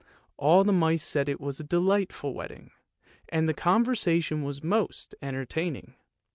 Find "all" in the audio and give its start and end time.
0.35-0.63